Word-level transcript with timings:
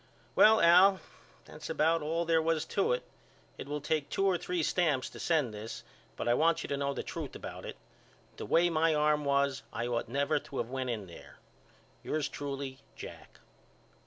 Well 0.33 0.59
Al 0.59 0.99
that's 1.45 1.69
about 1.69 2.01
all 2.01 2.25
there 2.25 2.41
was 2.41 2.65
to 2.65 2.91
it. 2.91 3.03
It 3.59 3.67
will 3.67 3.81
take 3.81 4.09
two 4.09 4.25
or 4.25 4.35
three 4.35 4.63
stamps 4.63 5.11
to 5.11 5.19
send 5.19 5.53
this 5.53 5.83
but 6.15 6.27
I 6.27 6.33
want 6.33 6.63
you 6.63 6.67
to 6.69 6.77
know 6.77 6.91
the 6.95 7.03
truth 7.03 7.35
about 7.35 7.65
it. 7.65 7.77
The 8.37 8.47
way 8.47 8.67
my 8.71 8.95
arm 8.95 9.25
was 9.25 9.61
I 9.71 9.85
ought 9.85 10.09
never 10.09 10.39
to 10.39 10.59
of 10.59 10.71
went 10.71 10.89
in 10.89 11.05
there. 11.05 11.37
Yours 12.01 12.27
truly, 12.29 12.79
JACK. 12.95 13.41